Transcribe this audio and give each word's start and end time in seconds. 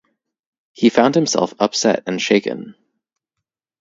He 0.73 0.89
found 0.89 1.13
himself 1.13 1.53
upset 1.59 2.01
and 2.07 2.19
shaken. 2.19 2.73